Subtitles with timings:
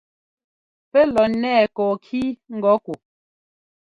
[0.91, 2.21] Pɛ́ lɔ nɛɛ kɔɔkí
[2.55, 2.93] ŋgɔ̌ ku?